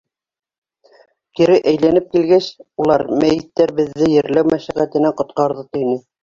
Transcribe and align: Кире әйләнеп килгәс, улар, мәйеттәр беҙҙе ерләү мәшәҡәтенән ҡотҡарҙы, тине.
Кире 1.39 1.57
әйләнеп 1.71 2.07
килгәс, 2.15 2.47
улар, 2.85 3.05
мәйеттәр 3.25 3.75
беҙҙе 3.81 4.09
ерләү 4.15 4.49
мәшәҡәтенән 4.55 5.17
ҡотҡарҙы, 5.21 5.69
тине. 5.79 5.95